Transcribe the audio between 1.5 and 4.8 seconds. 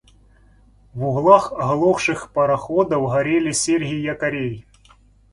оглохших пароходов горели серьги якорей.